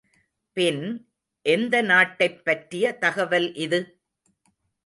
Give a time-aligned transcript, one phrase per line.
[0.57, 0.81] பின்,
[1.45, 3.81] எந்தநாட்டைப் பற்றிய தகவல் இது?